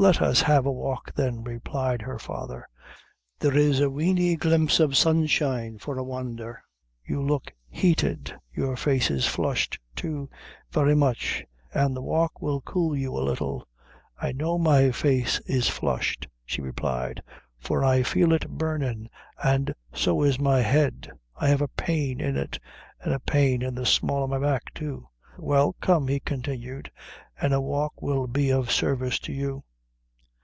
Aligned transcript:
"Let 0.00 0.22
us 0.22 0.40
have 0.42 0.64
a 0.64 0.70
walk, 0.70 1.12
then," 1.16 1.42
replied 1.42 2.02
her 2.02 2.20
father. 2.20 2.68
"There 3.40 3.56
is 3.56 3.80
a 3.80 3.90
weeny 3.90 4.36
glimpse 4.36 4.78
of 4.78 4.96
sunshine, 4.96 5.78
for 5.78 5.98
a 5.98 6.04
wondher. 6.04 6.62
You 7.04 7.20
look 7.20 7.52
heated 7.68 8.32
your 8.54 8.76
face 8.76 9.10
is 9.10 9.26
flushed 9.26 9.80
too, 9.96 10.30
very 10.70 10.94
much, 10.94 11.44
an' 11.74 11.94
the 11.94 12.00
walk 12.00 12.40
will 12.40 12.60
cool 12.60 12.96
you 12.96 13.12
a 13.18 13.18
little." 13.26 13.66
"I 14.16 14.30
know 14.30 14.56
my 14.56 14.92
face 14.92 15.40
is 15.46 15.68
flushed," 15.68 16.28
she 16.46 16.62
replied; 16.62 17.20
"for 17.58 17.82
I 17.82 18.04
feel 18.04 18.32
it 18.32 18.48
burnin', 18.50 19.10
an' 19.42 19.74
so 19.92 20.22
is 20.22 20.38
my 20.38 20.60
head; 20.60 21.10
I 21.34 21.48
have 21.48 21.60
a 21.60 21.66
pain 21.66 22.20
in 22.20 22.36
it, 22.36 22.60
and 23.00 23.12
a 23.12 23.18
pain 23.18 23.62
in 23.62 23.74
the 23.74 23.84
small 23.84 24.22
o' 24.22 24.28
my 24.28 24.38
back 24.38 24.72
too." 24.74 25.08
"Well, 25.38 25.74
come," 25.80 26.06
he 26.06 26.20
continued, 26.20 26.88
"and 27.40 27.52
a 27.52 27.60
walk 27.60 28.00
will 28.00 28.28
be 28.28 28.50
of 28.52 28.70
sarvice 28.70 29.18
to 29.22 29.32
you." 29.32 29.64